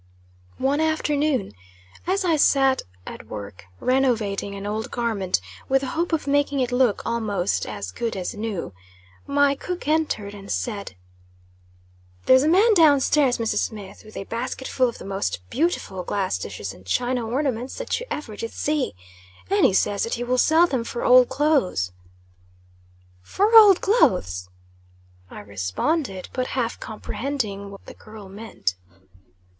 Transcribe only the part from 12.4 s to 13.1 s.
a man down